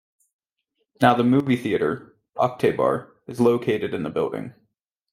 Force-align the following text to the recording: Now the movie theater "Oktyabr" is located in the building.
Now 0.99 1.13
the 1.13 1.23
movie 1.23 1.55
theater 1.55 2.15
"Oktyabr" 2.35 3.11
is 3.27 3.39
located 3.39 3.93
in 3.93 4.01
the 4.01 4.09
building. 4.09 4.55